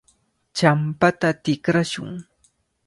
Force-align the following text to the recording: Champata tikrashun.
Champata 0.57 1.29
tikrashun. 1.43 2.11